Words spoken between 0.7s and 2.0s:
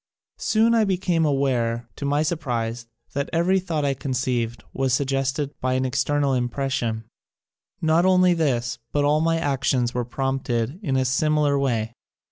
I became aware,